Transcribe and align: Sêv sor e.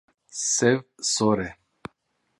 Sêv 0.53 0.79
sor 1.13 1.39
e. 1.49 1.49